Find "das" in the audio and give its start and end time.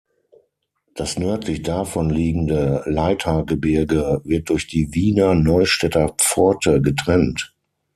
0.95-1.19